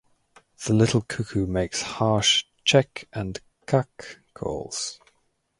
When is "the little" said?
0.65-1.03